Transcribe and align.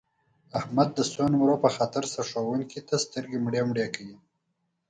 د 0.49 0.51
احمد 0.59 0.89
د 0.95 0.99
څو 1.11 1.23
نمرو 1.31 1.55
په 1.63 1.69
خاطر 1.75 2.03
سرښوونکي 2.13 2.79
ته 2.87 2.95
سترګې 3.05 3.37
مړې 3.45 3.61
مړې 3.69 3.87
کوي. 3.95 4.17